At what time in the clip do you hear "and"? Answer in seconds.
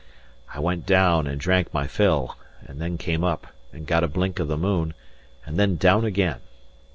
1.27-1.39, 2.65-2.81, 3.71-3.85, 5.45-5.57